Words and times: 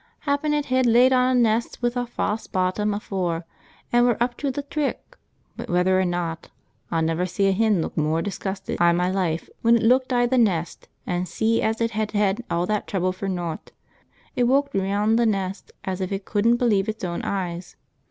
Happen 0.21 0.51
it 0.51 0.65
hed 0.65 0.87
laid 0.87 1.13
on 1.13 1.37
a 1.37 1.39
nest 1.39 1.83
wi' 1.83 1.91
a 1.95 2.07
fause 2.07 2.47
bottom 2.47 2.89
afooar, 2.91 3.43
an' 3.93 4.03
were 4.03 4.17
up 4.19 4.35
to 4.37 4.51
th' 4.51 4.67
trick, 4.67 5.15
but 5.55 5.69
whether 5.69 5.99
or 5.99 6.05
not, 6.05 6.49
aw 6.91 7.01
never 7.01 7.27
see 7.27 7.45
a 7.47 7.51
hen 7.51 7.83
luk 7.83 7.95
mooar 7.95 8.23
disgusted 8.23 8.81
i' 8.81 8.91
mi 8.93 9.11
life 9.11 9.47
when 9.61 9.75
it 9.75 9.83
lukked 9.83 10.11
i' 10.11 10.25
th' 10.25 10.39
nest 10.39 10.87
an' 11.05 11.27
see 11.27 11.61
as 11.61 11.79
it 11.81 11.91
hed 11.91 12.13
hed 12.13 12.43
all 12.49 12.65
that 12.65 12.87
trouble 12.87 13.11
fer 13.11 13.27
nowt. 13.27 13.73
"It 14.35 14.45
woked 14.47 14.73
reawnd 14.73 15.17
th' 15.23 15.27
nest 15.27 15.71
as 15.85 16.01
if 16.01 16.11
it 16.11 16.25
couldn't 16.25 16.57
believe 16.57 16.89
its 16.89 17.03
own 17.03 17.21
eyes. 17.21 17.75